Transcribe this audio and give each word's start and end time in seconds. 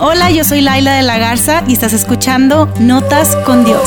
Hola, 0.00 0.30
yo 0.30 0.44
soy 0.44 0.60
Laila 0.60 0.94
de 0.94 1.02
la 1.02 1.18
Garza 1.18 1.64
y 1.66 1.72
estás 1.72 1.92
escuchando 1.92 2.72
Notas 2.78 3.34
con 3.44 3.64
Dios. 3.64 3.82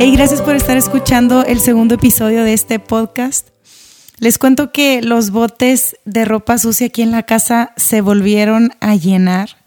Hey, 0.00 0.14
gracias 0.16 0.40
por 0.40 0.54
estar 0.54 0.78
escuchando 0.78 1.44
el 1.44 1.60
segundo 1.60 1.96
episodio 1.96 2.42
de 2.42 2.54
este 2.54 2.78
podcast. 2.78 3.48
Les 4.18 4.38
cuento 4.38 4.72
que 4.72 5.02
los 5.02 5.28
botes 5.28 5.98
de 6.06 6.24
ropa 6.24 6.56
sucia 6.56 6.86
aquí 6.86 7.02
en 7.02 7.10
la 7.10 7.24
casa 7.24 7.74
se 7.76 8.00
volvieron 8.00 8.72
a 8.80 8.94
llenar, 8.94 9.58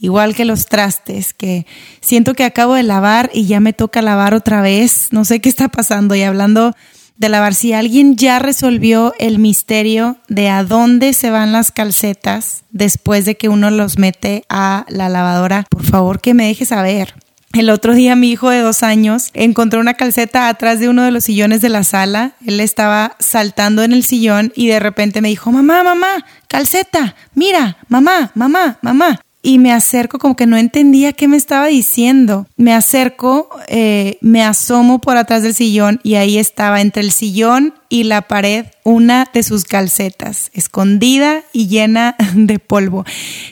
igual 0.00 0.34
que 0.34 0.44
los 0.44 0.66
trastes, 0.66 1.34
que 1.34 1.66
siento 2.00 2.34
que 2.34 2.42
acabo 2.42 2.74
de 2.74 2.82
lavar 2.82 3.30
y 3.32 3.46
ya 3.46 3.60
me 3.60 3.72
toca 3.72 4.02
lavar 4.02 4.34
otra 4.34 4.60
vez. 4.60 5.12
No 5.12 5.24
sé 5.24 5.40
qué 5.40 5.48
está 5.48 5.68
pasando. 5.68 6.16
Y 6.16 6.22
hablando 6.22 6.74
de 7.22 7.28
lavar, 7.28 7.54
si 7.54 7.72
alguien 7.72 8.16
ya 8.16 8.40
resolvió 8.40 9.14
el 9.18 9.38
misterio 9.38 10.18
de 10.28 10.50
a 10.50 10.64
dónde 10.64 11.12
se 11.12 11.30
van 11.30 11.52
las 11.52 11.70
calcetas 11.70 12.64
después 12.70 13.24
de 13.24 13.36
que 13.36 13.48
uno 13.48 13.70
los 13.70 13.96
mete 13.96 14.44
a 14.48 14.84
la 14.88 15.08
lavadora, 15.08 15.64
por 15.70 15.84
favor 15.84 16.20
que 16.20 16.34
me 16.34 16.48
deje 16.48 16.66
saber. 16.66 17.14
El 17.52 17.70
otro 17.70 17.94
día 17.94 18.16
mi 18.16 18.30
hijo 18.30 18.50
de 18.50 18.60
dos 18.60 18.82
años 18.82 19.30
encontró 19.34 19.78
una 19.78 19.94
calceta 19.94 20.48
atrás 20.48 20.80
de 20.80 20.88
uno 20.88 21.04
de 21.04 21.12
los 21.12 21.24
sillones 21.24 21.60
de 21.60 21.68
la 21.68 21.84
sala. 21.84 22.32
Él 22.44 22.58
estaba 22.58 23.14
saltando 23.20 23.84
en 23.84 23.92
el 23.92 24.02
sillón 24.02 24.52
y 24.56 24.66
de 24.66 24.80
repente 24.80 25.20
me 25.20 25.28
dijo, 25.28 25.52
mamá, 25.52 25.84
mamá, 25.84 26.24
calceta, 26.48 27.14
mira, 27.34 27.76
mamá, 27.88 28.32
mamá, 28.34 28.78
mamá 28.82 29.20
y 29.42 29.58
me 29.58 29.72
acerco 29.72 30.20
como 30.20 30.36
que 30.36 30.46
no 30.46 30.56
entendía 30.56 31.12
qué 31.12 31.26
me 31.26 31.36
estaba 31.36 31.66
diciendo. 31.66 32.46
Me 32.56 32.72
acerco, 32.72 33.50
eh, 33.66 34.18
me 34.20 34.44
asomo 34.44 35.00
por 35.00 35.16
atrás 35.16 35.42
del 35.42 35.52
sillón 35.52 36.00
y 36.04 36.14
ahí 36.14 36.38
estaba 36.38 36.80
entre 36.80 37.02
el 37.02 37.10
sillón 37.10 37.74
y 37.88 38.04
la 38.04 38.22
pared 38.22 38.66
una 38.84 39.28
de 39.34 39.42
sus 39.42 39.64
calcetas, 39.64 40.50
escondida 40.54 41.42
y 41.52 41.66
llena 41.66 42.14
de 42.34 42.60
polvo. 42.60 43.04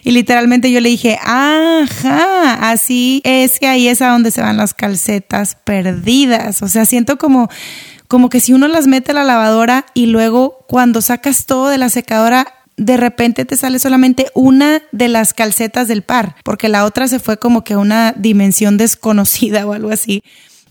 Y 0.05 0.13
literalmente 0.13 0.71
yo 0.71 0.81
le 0.81 0.91
dije, 0.91 1.19
ajá, 1.21 2.71
así 2.71 3.21
es 3.25 3.59
que 3.59 3.67
ahí 3.67 3.89
es 3.89 4.01
a 4.01 4.11
donde 4.11 4.31
se 4.31 4.43
van 4.43 4.57
las 4.57 4.75
calcetas 4.75 5.57
perdidas. 5.65 6.63
O 6.63 6.69
sea, 6.69 6.85
siento 6.85 7.19
como 7.19 7.51
como 8.07 8.29
que 8.29 8.41
si 8.41 8.53
uno 8.53 8.67
las 8.67 8.89
mete 8.89 9.13
a 9.13 9.15
la 9.15 9.23
lavadora 9.23 9.87
y 9.95 10.07
luego 10.07 10.65
cuando 10.69 11.01
sacas 11.01 11.47
todo 11.47 11.69
de 11.69 11.79
la 11.79 11.91
secadora 11.91 12.60
de 12.81 12.97
repente 12.97 13.45
te 13.45 13.59
sale 13.59 13.79
solamente 13.79 14.29
una 14.35 14.81
de 14.91 15.09
las 15.09 15.35
calcetas 15.35 15.87
del 15.87 16.01
par, 16.03 16.37
porque 16.43 16.71
la 16.71 16.87
otra 16.87 17.09
se 17.09 17.19
fue 17.19 17.37
como 17.37 17.63
que 17.63 17.75
a 17.75 17.79
una 17.79 18.13
dimensión 18.17 18.79
desconocida 18.79 19.67
o 19.67 19.75
algo 19.75 19.91
así. 19.91 20.23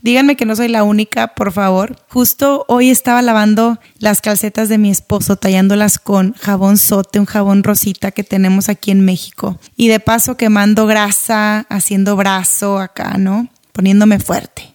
Díganme 0.02 0.34
que 0.34 0.46
no 0.46 0.56
soy 0.56 0.68
la 0.68 0.82
única, 0.82 1.34
por 1.34 1.52
favor. 1.52 1.94
Justo 2.08 2.64
hoy 2.68 2.90
estaba 2.90 3.22
lavando 3.22 3.78
las 3.98 4.22
calcetas 4.22 4.68
de 4.68 4.78
mi 4.78 4.90
esposo, 4.90 5.36
tallándolas 5.36 5.98
con 5.98 6.32
jabón 6.34 6.78
sote, 6.78 7.20
un 7.20 7.26
jabón 7.26 7.62
rosita 7.62 8.10
que 8.10 8.24
tenemos 8.24 8.68
aquí 8.68 8.90
en 8.90 9.04
México. 9.04 9.60
Y 9.76 9.86
de 9.88 10.00
paso 10.00 10.36
quemando 10.36 10.86
grasa, 10.86 11.66
haciendo 11.68 12.16
brazo 12.16 12.78
acá, 12.78 13.18
¿no? 13.18 13.48
Poniéndome 13.72 14.18
fuerte. 14.18 14.74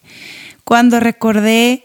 Cuando 0.63 1.01
recordé, 1.01 1.83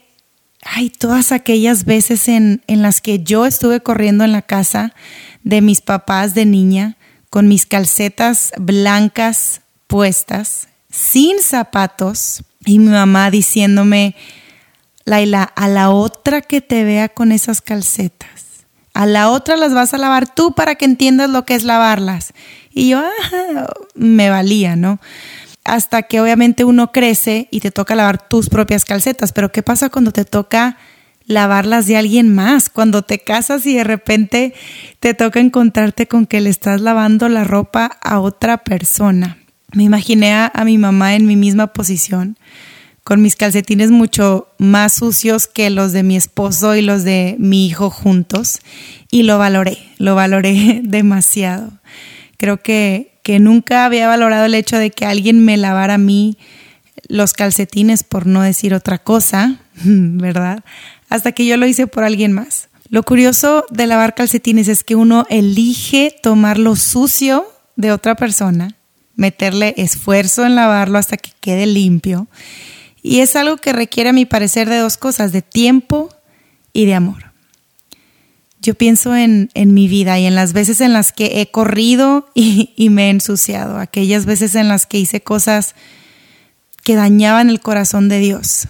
ay, 0.63 0.91
todas 0.91 1.33
aquellas 1.33 1.85
veces 1.85 2.29
en, 2.29 2.63
en 2.67 2.83
las 2.83 3.01
que 3.01 3.23
yo 3.23 3.47
estuve 3.47 3.81
corriendo 3.81 4.25
en 4.25 4.33
la 4.33 4.43
casa, 4.43 4.95
de 5.43 5.61
mis 5.61 5.81
papás 5.81 6.35
de 6.35 6.45
niña 6.45 6.97
con 7.31 7.49
mis 7.49 7.67
calcetas 7.67 8.53
blancas 8.59 9.63
puestas, 9.87 10.69
sin 10.91 11.41
zapatos, 11.41 12.43
y 12.65 12.79
mi 12.79 12.91
mamá 12.91 13.31
diciéndome, 13.31 14.15
Laila, 15.05 15.43
a 15.43 15.69
la 15.69 15.91
otra 15.91 16.43
que 16.43 16.61
te 16.61 16.85
vea 16.85 17.09
con 17.09 17.33
esas 17.33 17.63
calcetas, 17.63 18.67
a 18.93 19.07
la 19.07 19.31
otra 19.31 19.57
las 19.57 19.73
vas 19.73 19.95
a 19.95 19.99
lavar 19.99 20.33
tú 20.33 20.53
para 20.53 20.75
que 20.75 20.85
entiendas 20.85 21.31
lo 21.31 21.45
que 21.47 21.55
es 21.55 21.65
lavarlas. 21.65 22.33
Y 22.73 22.91
yo, 22.91 23.01
ah, 23.01 23.67
me 23.95 24.31
valía, 24.31 24.77
¿no? 24.77 25.01
Hasta 25.71 26.03
que 26.03 26.21
obviamente 26.21 26.65
uno 26.65 26.93
crece 26.93 27.49
y 27.51 27.61
te 27.61 27.71
toca 27.71 27.95
lavar 27.95 28.29
tus 28.29 28.49
propias 28.49 28.85
calcetas, 28.85 29.33
pero 29.33 29.53
¿qué 29.53 29.63
pasa 29.63 29.89
cuando 29.89 30.13
te 30.13 30.25
toca 30.25 30.77
lavarlas 31.31 31.87
de 31.87 31.97
alguien 31.97 32.35
más. 32.35 32.69
Cuando 32.69 33.03
te 33.03 33.21
casas 33.21 33.65
y 33.65 33.75
de 33.75 33.85
repente 33.85 34.53
te 34.99 35.15
toca 35.15 35.41
encontrarte 35.41 36.07
con 36.07 36.27
que 36.27 36.41
le 36.41 36.51
estás 36.51 36.81
lavando 36.81 37.29
la 37.29 37.45
ropa 37.45 37.99
a 38.03 38.21
otra 38.21 38.59
persona. 38.59 39.39
Me 39.73 39.85
imaginé 39.85 40.35
a, 40.35 40.53
mi 40.65 40.77
mamá 40.77 41.15
en 41.15 41.27
mi 41.27 41.37
misma 41.37 41.69
posición, 41.69 42.37
con 43.05 43.23
mis 43.23 43.37
calcetines 43.37 43.93
mucho 43.93 44.49
más 44.59 44.95
sucios 44.95 45.47
que 45.47 45.71
los 45.71 45.93
de 45.93 46.03
mi 46.03 46.17
esposo 46.17 46.75
y 46.75 46.83
los 46.83 47.05
de 47.05 47.37
mi 47.39 47.67
hijo 47.67 47.89
juntos, 47.89 48.59
y 49.13 49.23
lo 49.23 49.39
valoré, 49.39 49.79
lo 49.99 50.17
valoré 50.17 50.81
demasiado. 50.85 51.71
Creo 52.37 52.61
que, 52.61 53.10
que 53.23 53.39
nunca 53.39 53.85
había 53.85 54.09
valorado 54.09 54.47
el 54.47 54.55
hecho 54.55 54.79
de 54.79 54.91
que 54.91 55.07
alguien 55.07 55.45
me 55.45 55.57
lavara 55.57 55.95
a 55.95 55.99
mí 55.99 56.39
los 57.09 57.33
calcetines, 57.33 58.05
por 58.05 58.27
no 58.27 58.43
decir 58.43 58.75
otra 58.75 58.99
cosa, 58.99 59.61
¿verdad? 59.85 60.65
hasta 61.11 61.33
que 61.33 61.45
yo 61.45 61.59
lo 61.59 61.67
hice 61.67 61.87
por 61.87 62.05
alguien 62.05 62.33
más. 62.33 62.69
Lo 62.89 63.03
curioso 63.03 63.67
de 63.71 63.87
lavar 63.87 64.15
calcetines 64.15 64.69
es 64.69 64.83
que 64.83 64.95
uno 64.95 65.27
elige 65.29 66.17
tomar 66.23 66.59
lo 66.59 66.77
sucio 66.77 67.47
de 67.77 67.93
otra 67.93 68.17
persona, 68.17 68.77
meterle 69.17 69.75
esfuerzo 69.77 70.47
en 70.47 70.55
lavarlo 70.55 70.99
hasta 70.99 71.17
que 71.17 71.31
quede 71.41 71.67
limpio. 71.67 72.29
Y 73.03 73.21
es 73.21 73.37
algo 73.37 73.59
que 73.59 73.73
requiere, 73.73 74.11
a 74.11 74.15
mi 74.15 74.25
parecer, 74.25 74.69
de 74.69 74.79
dos 74.79 74.97
cosas, 74.97 75.33
de 75.33 75.43
tiempo 75.43 76.09
y 76.73 76.87
de 76.87 76.95
amor. 76.95 77.30
Yo 78.61 78.75
pienso 78.75 79.17
en, 79.17 79.51
en 79.55 79.73
mi 79.73 79.89
vida 79.89 80.19
y 80.19 80.27
en 80.27 80.35
las 80.35 80.53
veces 80.53 80.81
en 80.81 80.93
las 80.93 81.13
que 81.13 81.41
he 81.41 81.51
corrido 81.51 82.29
y, 82.35 82.73
y 82.77 82.91
me 82.91 83.07
he 83.07 83.11
ensuciado, 83.11 83.79
aquellas 83.79 84.27
veces 84.27 84.55
en 84.55 84.69
las 84.69 84.87
que 84.87 84.99
hice 84.99 85.23
cosas 85.23 85.75
que 86.83 86.95
dañaban 86.95 87.51
el 87.51 87.61
corazón 87.61 88.09
de 88.09 88.19
Dios 88.19 88.69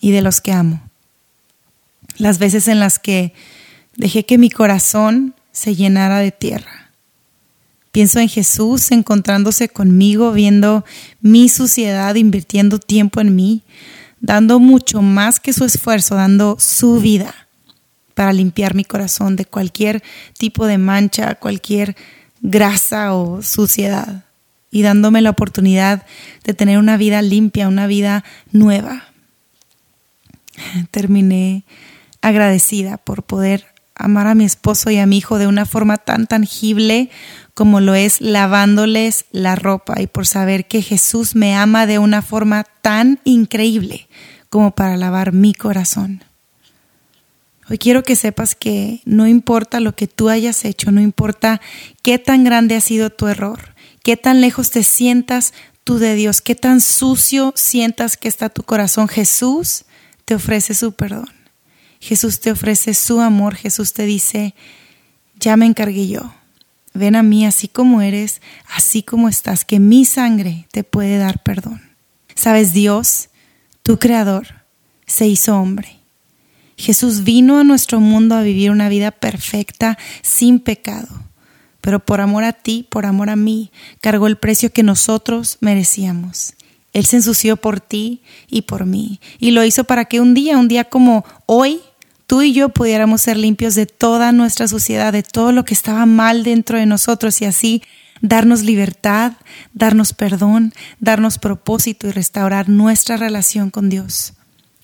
y 0.00 0.10
de 0.12 0.22
los 0.22 0.40
que 0.40 0.52
amo 0.52 0.82
las 2.20 2.38
veces 2.38 2.68
en 2.68 2.78
las 2.78 2.98
que 2.98 3.32
dejé 3.96 4.24
que 4.24 4.38
mi 4.38 4.50
corazón 4.50 5.34
se 5.52 5.74
llenara 5.74 6.18
de 6.18 6.30
tierra. 6.30 6.90
Pienso 7.92 8.20
en 8.20 8.28
Jesús 8.28 8.92
encontrándose 8.92 9.68
conmigo, 9.68 10.30
viendo 10.32 10.84
mi 11.20 11.48
suciedad, 11.48 12.14
invirtiendo 12.14 12.78
tiempo 12.78 13.20
en 13.20 13.34
mí, 13.34 13.62
dando 14.20 14.60
mucho 14.60 15.02
más 15.02 15.40
que 15.40 15.52
su 15.52 15.64
esfuerzo, 15.64 16.14
dando 16.14 16.56
su 16.60 17.00
vida 17.00 17.39
para 18.14 18.32
limpiar 18.32 18.74
mi 18.74 18.84
corazón 18.84 19.36
de 19.36 19.44
cualquier 19.44 20.02
tipo 20.38 20.66
de 20.66 20.78
mancha, 20.78 21.34
cualquier 21.36 21.96
grasa 22.40 23.14
o 23.14 23.42
suciedad, 23.42 24.24
y 24.70 24.82
dándome 24.82 25.20
la 25.20 25.30
oportunidad 25.30 26.06
de 26.44 26.54
tener 26.54 26.78
una 26.78 26.96
vida 26.96 27.22
limpia, 27.22 27.68
una 27.68 27.86
vida 27.86 28.24
nueva. 28.52 29.04
Terminé 30.90 31.64
agradecida 32.22 32.96
por 32.98 33.22
poder 33.22 33.66
amar 33.94 34.26
a 34.26 34.34
mi 34.34 34.44
esposo 34.44 34.90
y 34.90 34.98
a 34.98 35.06
mi 35.06 35.18
hijo 35.18 35.38
de 35.38 35.46
una 35.46 35.66
forma 35.66 35.96
tan 35.96 36.26
tangible 36.26 37.10
como 37.54 37.80
lo 37.80 37.94
es 37.94 38.20
lavándoles 38.20 39.26
la 39.32 39.56
ropa 39.56 40.00
y 40.00 40.06
por 40.06 40.26
saber 40.26 40.66
que 40.66 40.82
Jesús 40.82 41.34
me 41.34 41.54
ama 41.54 41.86
de 41.86 41.98
una 41.98 42.22
forma 42.22 42.64
tan 42.80 43.20
increíble 43.24 44.08
como 44.48 44.70
para 44.70 44.96
lavar 44.96 45.32
mi 45.32 45.54
corazón. 45.54 46.24
Hoy 47.70 47.78
quiero 47.78 48.02
que 48.02 48.16
sepas 48.16 48.56
que 48.56 49.00
no 49.04 49.28
importa 49.28 49.78
lo 49.78 49.94
que 49.94 50.08
tú 50.08 50.28
hayas 50.28 50.64
hecho, 50.64 50.90
no 50.90 51.00
importa 51.00 51.60
qué 52.02 52.18
tan 52.18 52.42
grande 52.42 52.74
ha 52.74 52.80
sido 52.80 53.10
tu 53.10 53.28
error, 53.28 53.76
qué 54.02 54.16
tan 54.16 54.40
lejos 54.40 54.72
te 54.72 54.82
sientas 54.82 55.54
tú 55.84 55.98
de 55.98 56.16
Dios, 56.16 56.40
qué 56.40 56.56
tan 56.56 56.80
sucio 56.80 57.52
sientas 57.54 58.16
que 58.16 58.26
está 58.26 58.48
tu 58.48 58.64
corazón, 58.64 59.06
Jesús 59.06 59.84
te 60.24 60.34
ofrece 60.34 60.74
su 60.74 60.94
perdón. 60.94 61.30
Jesús 62.00 62.40
te 62.40 62.50
ofrece 62.50 62.92
su 62.92 63.20
amor, 63.20 63.54
Jesús 63.54 63.92
te 63.92 64.04
dice, 64.04 64.56
ya 65.38 65.56
me 65.56 65.66
encargué 65.66 66.08
yo. 66.08 66.34
Ven 66.92 67.14
a 67.14 67.22
mí 67.22 67.46
así 67.46 67.68
como 67.68 68.02
eres, 68.02 68.42
así 68.74 69.04
como 69.04 69.28
estás, 69.28 69.64
que 69.64 69.78
mi 69.78 70.04
sangre 70.04 70.66
te 70.72 70.82
puede 70.82 71.18
dar 71.18 71.40
perdón. 71.44 71.80
Sabes, 72.34 72.72
Dios, 72.72 73.28
tu 73.84 74.00
creador, 74.00 74.64
se 75.06 75.28
hizo 75.28 75.56
hombre. 75.56 75.99
Jesús 76.80 77.24
vino 77.24 77.58
a 77.58 77.64
nuestro 77.64 78.00
mundo 78.00 78.34
a 78.34 78.42
vivir 78.42 78.70
una 78.70 78.88
vida 78.88 79.10
perfecta, 79.10 79.98
sin 80.22 80.60
pecado. 80.60 81.08
Pero 81.82 82.00
por 82.00 82.22
amor 82.22 82.44
a 82.44 82.54
ti, 82.54 82.86
por 82.88 83.04
amor 83.04 83.28
a 83.28 83.36
mí, 83.36 83.70
cargó 84.00 84.26
el 84.26 84.38
precio 84.38 84.72
que 84.72 84.82
nosotros 84.82 85.58
merecíamos. 85.60 86.54
Él 86.94 87.04
se 87.04 87.16
ensució 87.16 87.58
por 87.58 87.80
ti 87.80 88.22
y 88.48 88.62
por 88.62 88.86
mí. 88.86 89.20
Y 89.38 89.50
lo 89.50 89.62
hizo 89.62 89.84
para 89.84 90.06
que 90.06 90.20
un 90.20 90.32
día, 90.32 90.56
un 90.56 90.68
día 90.68 90.84
como 90.84 91.24
hoy, 91.44 91.80
tú 92.26 92.40
y 92.40 92.54
yo 92.54 92.70
pudiéramos 92.70 93.20
ser 93.20 93.36
limpios 93.36 93.74
de 93.74 93.84
toda 93.84 94.32
nuestra 94.32 94.66
suciedad, 94.66 95.12
de 95.12 95.22
todo 95.22 95.52
lo 95.52 95.66
que 95.66 95.74
estaba 95.74 96.06
mal 96.06 96.44
dentro 96.44 96.78
de 96.78 96.86
nosotros 96.86 97.42
y 97.42 97.44
así 97.44 97.82
darnos 98.22 98.62
libertad, 98.62 99.34
darnos 99.74 100.14
perdón, 100.14 100.72
darnos 100.98 101.38
propósito 101.38 102.08
y 102.08 102.12
restaurar 102.12 102.70
nuestra 102.70 103.18
relación 103.18 103.70
con 103.70 103.90
Dios, 103.90 104.32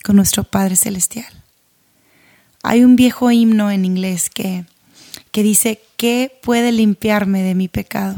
con 0.04 0.16
nuestro 0.16 0.44
Padre 0.44 0.76
Celestial. 0.76 1.45
Hay 2.69 2.83
un 2.83 2.97
viejo 2.97 3.31
himno 3.31 3.71
en 3.71 3.85
inglés 3.85 4.29
que, 4.29 4.65
que 5.31 5.45
dice, 5.45 5.81
¿qué 5.97 6.37
puede 6.43 6.73
limpiarme 6.73 7.45
de 7.45 7.55
mi 7.55 7.69
pecado? 7.69 8.17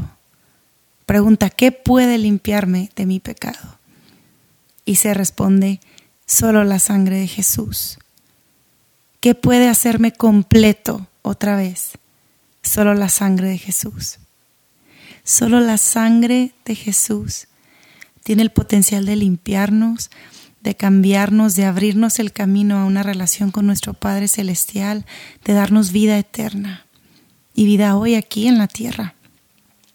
Pregunta, 1.05 1.51
¿qué 1.51 1.71
puede 1.71 2.17
limpiarme 2.17 2.89
de 2.95 3.05
mi 3.05 3.19
pecado? 3.19 3.77
Y 4.85 4.95
se 4.95 5.13
responde, 5.13 5.81
solo 6.25 6.63
la 6.63 6.79
sangre 6.79 7.19
de 7.19 7.27
Jesús. 7.27 7.99
¿Qué 9.19 9.35
puede 9.35 9.69
hacerme 9.69 10.13
completo 10.13 11.05
otra 11.21 11.55
vez? 11.55 11.91
Solo 12.63 12.95
la 12.95 13.09
sangre 13.09 13.49
de 13.49 13.59
Jesús. 13.59 14.17
Solo 15.23 15.59
la 15.59 15.77
sangre 15.77 16.53
de 16.65 16.73
Jesús 16.73 17.49
tiene 18.23 18.41
el 18.41 18.49
potencial 18.49 19.05
de 19.05 19.15
limpiarnos, 19.15 20.09
de 20.61 20.75
cambiarnos, 20.75 21.55
de 21.55 21.65
abrirnos 21.65 22.19
el 22.19 22.31
camino 22.31 22.77
a 22.77 22.85
una 22.85 23.03
relación 23.03 23.51
con 23.51 23.65
nuestro 23.65 23.93
Padre 23.93 24.27
Celestial, 24.27 25.05
de 25.45 25.53
darnos 25.53 25.91
vida 25.91 26.17
eterna 26.17 26.85
y 27.53 27.65
vida 27.65 27.95
hoy 27.95 28.15
aquí 28.15 28.47
en 28.47 28.57
la 28.57 28.67
tierra. 28.67 29.15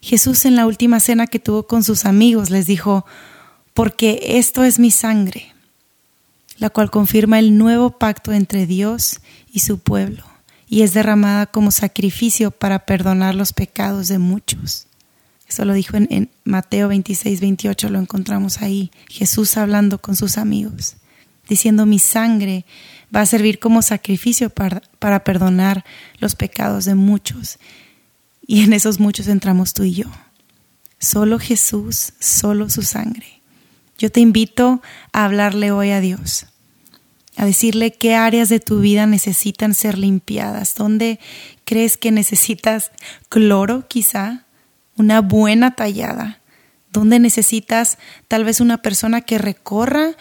Jesús 0.00 0.44
en 0.44 0.56
la 0.56 0.66
última 0.66 1.00
cena 1.00 1.26
que 1.26 1.38
tuvo 1.38 1.66
con 1.66 1.82
sus 1.82 2.05
amigos 2.05 2.50
les 2.50 2.66
dijo, 2.66 3.06
porque 3.72 4.20
esto 4.38 4.62
es 4.64 4.78
mi 4.78 4.90
sangre, 4.90 5.55
la 6.58 6.70
cual 6.70 6.90
confirma 6.90 7.38
el 7.38 7.58
nuevo 7.58 7.99
pacto 7.99 8.32
entre 8.32 8.67
Dios 8.67 9.20
y 9.52 9.60
su 9.60 9.78
pueblo, 9.78 10.25
y 10.69 10.82
es 10.82 10.94
derramada 10.94 11.46
como 11.46 11.70
sacrificio 11.70 12.50
para 12.50 12.81
perdonar 12.87 13.34
los 13.34 13.52
pecados 13.52 14.08
de 14.08 14.19
muchos. 14.19 14.87
Eso 15.49 15.64
lo 15.64 15.75
dijo 15.75 15.96
en, 15.96 16.31
Mateo 16.44 16.88
26, 16.88 17.41
28, 17.41 17.88
lo 17.91 17.99
encontramos 17.99 18.62
ahí, 18.62 18.91
Jesús 19.08 19.56
hablando 19.56 19.99
con 20.00 20.17
sus 20.17 20.38
amigos, 20.38 20.96
diciendo, 21.49 21.87
mi 21.87 21.99
sangre 21.99 22.64
va 23.14 23.20
a 23.20 23.26
servir 23.26 23.58
como 23.58 23.82
sacrificio 23.82 24.50
para, 24.50 24.82
para 24.99 25.25
perdonar 25.25 25.85
los 26.19 26.35
pecados 26.35 26.85
de 26.85 26.94
muchos. 26.94 27.58
Y 28.46 28.62
en 28.62 28.73
esos 28.73 29.00
muchos 29.00 29.29
entramos 29.29 29.73
tú 29.75 29.85
y 29.85 29.94
yo. 29.94 30.06
Solo 30.99 31.38
Jesús, 31.38 32.14
solo 32.19 32.70
su 32.70 32.82
sangre. 32.82 33.41
Yo 33.99 34.11
te 34.11 34.20
invito 34.20 34.82
a 35.12 35.25
hablarle 35.25 35.70
hoy 35.70 35.91
a 35.91 36.00
Dios, 36.00 36.46
a 37.37 37.44
decirle 37.44 37.93
qué 37.93 38.14
áreas 38.17 38.49
de 38.49 38.61
tu 38.61 38.81
vida 38.81 39.06
necesitan 39.06 39.75
ser 39.75 39.99
limpiadas, 39.99 40.75
dónde 40.75 41.20
crees 41.64 41.96
que 41.96 42.11
necesitas 42.11 42.91
cloro 43.29 43.87
quizá, 43.87 44.44
una 44.96 45.20
buena 45.20 45.75
tallada, 45.75 46.41
donde 46.93 47.19
necesitas 47.19 47.99
tal 48.29 48.44
vez 48.44 48.61
una 48.61 48.82
persona 48.82 49.20
que 49.20 49.38
recorra 49.38 50.12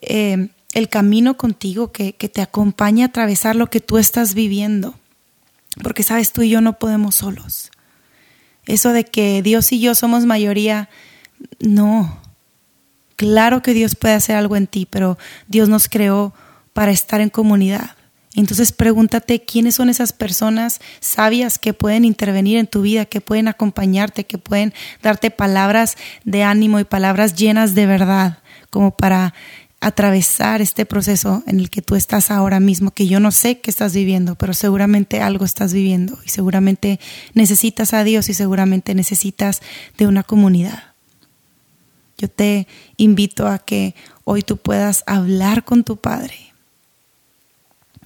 eh, 0.00 0.48
el 0.72 0.88
camino 0.88 1.36
contigo, 1.36 1.90
que, 1.92 2.14
que 2.14 2.28
te 2.28 2.42
acompañe 2.42 3.02
a 3.02 3.06
atravesar 3.06 3.56
lo 3.56 3.68
que 3.68 3.80
tú 3.80 3.98
estás 3.98 4.34
viviendo. 4.34 4.94
Porque 5.82 6.02
sabes, 6.02 6.32
tú 6.32 6.42
y 6.42 6.50
yo 6.50 6.60
no 6.60 6.78
podemos 6.78 7.16
solos. 7.16 7.70
Eso 8.66 8.92
de 8.92 9.04
que 9.04 9.42
Dios 9.42 9.72
y 9.72 9.80
yo 9.80 9.94
somos 9.94 10.26
mayoría, 10.26 10.88
no. 11.58 12.20
Claro 13.16 13.62
que 13.62 13.74
Dios 13.74 13.96
puede 13.96 14.14
hacer 14.14 14.36
algo 14.36 14.56
en 14.56 14.66
ti, 14.66 14.86
pero 14.88 15.18
Dios 15.48 15.68
nos 15.68 15.88
creó 15.88 16.32
para 16.72 16.92
estar 16.92 17.20
en 17.20 17.30
comunidad. 17.30 17.96
Entonces 18.36 18.70
pregúntate 18.70 19.44
quiénes 19.44 19.74
son 19.74 19.88
esas 19.88 20.12
personas 20.12 20.80
sabias 21.00 21.58
que 21.58 21.74
pueden 21.74 22.04
intervenir 22.04 22.58
en 22.58 22.68
tu 22.68 22.82
vida, 22.82 23.04
que 23.04 23.20
pueden 23.20 23.48
acompañarte, 23.48 24.24
que 24.24 24.38
pueden 24.38 24.72
darte 25.02 25.30
palabras 25.30 25.96
de 26.24 26.44
ánimo 26.44 26.78
y 26.78 26.84
palabras 26.84 27.34
llenas 27.34 27.74
de 27.74 27.86
verdad, 27.86 28.38
como 28.70 28.92
para 28.92 29.34
atravesar 29.80 30.60
este 30.60 30.86
proceso 30.86 31.42
en 31.46 31.58
el 31.58 31.70
que 31.70 31.82
tú 31.82 31.96
estás 31.96 32.30
ahora 32.30 32.60
mismo, 32.60 32.92
que 32.92 33.08
yo 33.08 33.18
no 33.18 33.32
sé 33.32 33.60
qué 33.60 33.70
estás 33.70 33.94
viviendo, 33.94 34.36
pero 34.36 34.52
seguramente 34.52 35.22
algo 35.22 35.44
estás 35.44 35.72
viviendo 35.72 36.18
y 36.24 36.28
seguramente 36.28 37.00
necesitas 37.34 37.94
a 37.94 38.04
Dios 38.04 38.28
y 38.28 38.34
seguramente 38.34 38.94
necesitas 38.94 39.60
de 39.98 40.06
una 40.06 40.22
comunidad. 40.22 40.84
Yo 42.18 42.28
te 42.28 42.68
invito 42.98 43.48
a 43.48 43.58
que 43.58 43.94
hoy 44.24 44.42
tú 44.42 44.58
puedas 44.58 45.02
hablar 45.06 45.64
con 45.64 45.82
tu 45.82 45.96
Padre 45.96 46.49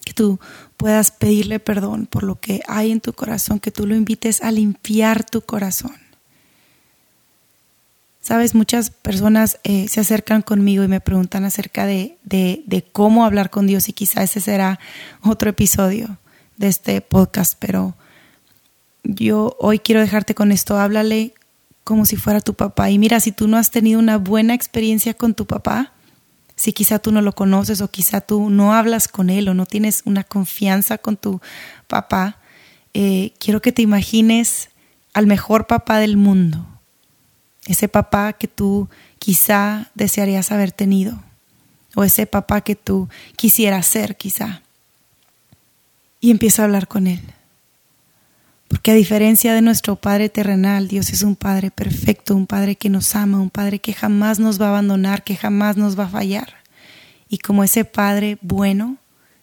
que 0.04 0.12
tú 0.12 0.38
puedas 0.76 1.10
pedirle 1.10 1.58
perdón 1.58 2.06
por 2.06 2.22
lo 2.22 2.38
que 2.38 2.62
hay 2.68 2.92
en 2.92 3.00
tu 3.00 3.12
corazón, 3.12 3.60
que 3.60 3.70
tú 3.70 3.86
lo 3.86 3.94
invites 3.94 4.42
a 4.42 4.50
limpiar 4.50 5.24
tu 5.24 5.40
corazón. 5.40 5.96
Sabes, 8.20 8.54
muchas 8.54 8.88
personas 8.88 9.58
eh, 9.64 9.86
se 9.88 10.00
acercan 10.00 10.40
conmigo 10.40 10.82
y 10.82 10.88
me 10.88 11.00
preguntan 11.00 11.44
acerca 11.44 11.84
de, 11.84 12.16
de, 12.22 12.84
cómo 12.90 13.26
hablar 13.26 13.50
con 13.50 13.66
Dios 13.66 13.90
y 13.90 13.92
quizá 13.92 14.22
ese 14.22 14.40
será 14.40 14.80
otro 15.20 15.50
episodio 15.50 16.16
de 16.56 16.68
este 16.68 17.02
podcast, 17.02 17.54
pero 17.58 17.94
yo 19.02 19.54
hoy 19.60 19.78
quiero 19.78 20.00
dejarte 20.00 20.34
con 20.34 20.52
esto, 20.52 20.78
háblale 20.78 21.34
como 21.84 22.06
si 22.06 22.16
fuera 22.16 22.40
tu 22.40 22.54
papá. 22.54 22.90
Y 22.90 22.98
mira, 22.98 23.20
si 23.20 23.30
tú 23.30 23.46
no 23.46 23.58
has 23.58 23.70
tenido 23.70 23.98
una 23.98 24.16
buena 24.16 24.54
experiencia 24.54 25.12
con 25.12 25.34
tu 25.34 25.44
papá, 25.44 25.92
si 26.64 26.72
quizá 26.72 26.98
tú 26.98 27.12
no 27.12 27.20
lo 27.20 27.34
conoces 27.34 27.82
o 27.82 27.90
quizá 27.90 28.22
tú 28.22 28.48
no 28.48 28.72
hablas 28.72 29.06
con 29.06 29.28
él 29.28 29.50
o 29.50 29.54
no 29.54 29.66
tienes 29.66 30.00
una 30.06 30.24
confianza 30.24 30.96
con 30.96 31.18
tu 31.18 31.42
papá, 31.88 32.38
eh, 32.94 33.34
quiero 33.38 33.60
que 33.60 33.70
te 33.70 33.82
imagines 33.82 34.70
al 35.12 35.26
mejor 35.26 35.66
papá 35.66 35.98
del 35.98 36.16
mundo, 36.16 36.66
ese 37.66 37.86
papá 37.86 38.32
que 38.32 38.48
tú 38.48 38.88
quizá 39.18 39.90
desearías 39.94 40.52
haber 40.52 40.72
tenido 40.72 41.22
o 41.96 42.02
ese 42.02 42.24
papá 42.24 42.62
que 42.62 42.76
tú 42.76 43.10
quisieras 43.36 43.84
ser 43.84 44.16
quizá. 44.16 44.62
Y 46.18 46.30
empieza 46.30 46.62
a 46.62 46.64
hablar 46.64 46.88
con 46.88 47.06
él. 47.06 47.20
Porque 48.74 48.90
a 48.90 48.94
diferencia 48.94 49.54
de 49.54 49.62
nuestro 49.62 49.94
Padre 49.94 50.28
terrenal, 50.28 50.88
Dios 50.88 51.10
es 51.10 51.22
un 51.22 51.36
Padre 51.36 51.70
perfecto, 51.70 52.34
un 52.34 52.48
Padre 52.48 52.74
que 52.74 52.90
nos 52.90 53.14
ama, 53.14 53.40
un 53.40 53.48
Padre 53.48 53.78
que 53.78 53.92
jamás 53.94 54.40
nos 54.40 54.60
va 54.60 54.66
a 54.66 54.70
abandonar, 54.70 55.22
que 55.22 55.36
jamás 55.36 55.76
nos 55.76 55.96
va 55.96 56.06
a 56.06 56.08
fallar. 56.08 56.56
Y 57.28 57.38
como 57.38 57.62
ese 57.62 57.84
Padre 57.84 58.36
bueno, 58.40 58.96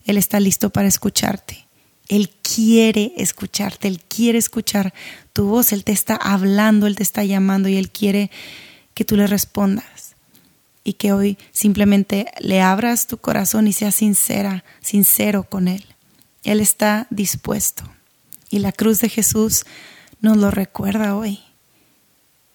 Él 0.06 0.18
está 0.18 0.42
listo 0.42 0.70
para 0.70 0.90
escucharte. 0.90 1.66
Él 2.10 2.30
quiere 2.44 3.14
escucharte, 3.16 3.88
Él 3.88 4.02
quiere 4.06 4.38
escuchar 4.38 4.94
tu 5.32 5.46
voz, 5.46 5.72
Él 5.72 5.86
te 5.86 5.94
está 5.94 6.18
hablando, 6.18 6.86
Él 6.86 6.98
te 6.98 7.04
está 7.04 7.24
llamando 7.24 7.70
y 7.70 7.78
Él 7.78 7.90
quiere 7.90 8.32
que 8.94 9.06
tú 9.06 9.16
le 9.16 9.28
respondas. 9.28 10.18
Y 10.84 10.94
que 10.94 11.14
hoy 11.14 11.38
simplemente 11.54 12.26
le 12.42 12.62
abras 12.62 13.08
tu 13.08 13.18
corazón 13.18 13.66
y 13.68 13.72
seas 13.72 13.96
sincera, 13.96 14.66
sincero 14.82 15.44
con 15.44 15.70
Él. 15.70 15.86
Él 16.44 16.60
está 16.60 17.08
dispuesto. 17.10 17.86
Y 18.52 18.60
la 18.60 18.74
cruz 18.74 19.00
de 19.00 19.08
Jesús 19.08 19.64
nos 20.20 20.36
lo 20.38 20.52
recuerda 20.52 21.16
hoy, 21.16 21.40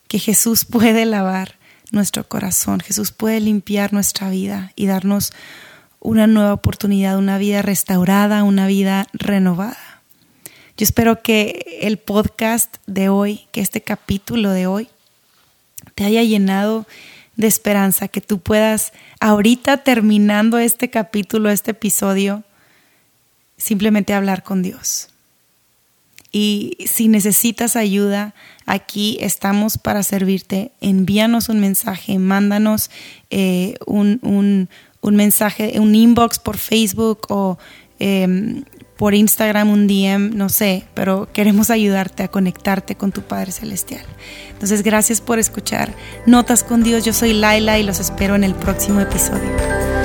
que 0.08 0.18
Jesús 0.18 0.66
puede 0.66 1.06
lavar 1.06 1.56
nuestro 1.90 2.28
corazón, 2.28 2.80
Jesús 2.80 3.12
puede 3.12 3.40
limpiar 3.40 3.94
nuestra 3.94 4.28
vida 4.28 4.72
y 4.76 4.86
darnos 4.86 5.32
una 5.98 6.26
nueva 6.26 6.52
oportunidad, 6.52 7.16
una 7.16 7.38
vida 7.38 7.62
restaurada, 7.62 8.44
una 8.44 8.66
vida 8.66 9.08
renovada. 9.14 10.02
Yo 10.76 10.84
espero 10.84 11.22
que 11.22 11.80
el 11.80 11.96
podcast 11.96 12.76
de 12.86 13.08
hoy, 13.08 13.46
que 13.50 13.62
este 13.62 13.80
capítulo 13.80 14.50
de 14.50 14.66
hoy, 14.66 14.88
te 15.94 16.04
haya 16.04 16.22
llenado 16.22 16.86
de 17.36 17.46
esperanza, 17.46 18.08
que 18.08 18.20
tú 18.20 18.38
puedas, 18.38 18.92
ahorita 19.18 19.78
terminando 19.78 20.58
este 20.58 20.90
capítulo, 20.90 21.48
este 21.48 21.70
episodio, 21.70 22.44
simplemente 23.56 24.12
hablar 24.12 24.42
con 24.42 24.62
Dios. 24.62 25.08
Y 26.38 26.76
si 26.84 27.08
necesitas 27.08 27.76
ayuda, 27.76 28.34
aquí 28.66 29.16
estamos 29.22 29.78
para 29.78 30.02
servirte. 30.02 30.70
Envíanos 30.82 31.48
un 31.48 31.60
mensaje, 31.60 32.18
mándanos 32.18 32.90
eh, 33.30 33.76
un, 33.86 34.18
un, 34.20 34.68
un, 35.00 35.16
mensaje, 35.16 35.80
un 35.80 35.94
inbox 35.94 36.38
por 36.38 36.58
Facebook 36.58 37.20
o 37.30 37.56
em, 37.98 38.64
por 38.98 39.14
Instagram, 39.14 39.70
un 39.70 39.86
DM, 39.86 40.36
no 40.36 40.50
sé, 40.50 40.84
pero 40.92 41.26
queremos 41.32 41.70
ayudarte 41.70 42.24
a 42.24 42.28
conectarte 42.28 42.96
con 42.96 43.12
tu 43.12 43.22
Padre 43.22 43.52
Celestial. 43.52 44.04
Entonces, 44.50 44.82
gracias 44.82 45.22
por 45.22 45.38
escuchar 45.38 45.94
Notas 46.26 46.64
con 46.64 46.84
Dios. 46.84 47.02
Yo 47.02 47.14
soy 47.14 47.32
Laila 47.32 47.78
y 47.78 47.82
los 47.82 47.98
espero 47.98 48.34
en 48.34 48.44
el 48.44 48.54
próximo 48.54 49.00
episodio. 49.00 49.95